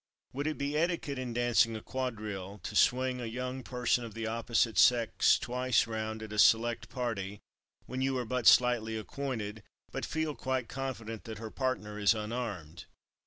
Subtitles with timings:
[0.33, 4.25] "Would it be etiquette in dancing a quadrille to swing a young person of the
[4.25, 7.39] opposite sex twice round at a select party
[7.85, 9.61] when you are but slightly acquainted,
[9.91, 12.85] but feel quite confident that her partner is unarmed?"